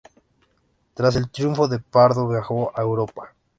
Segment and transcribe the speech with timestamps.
[0.95, 3.35] Tras el triunfo de Pardo viajó a Europa.